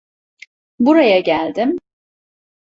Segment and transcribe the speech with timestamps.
[0.79, 1.77] Buraya geldim.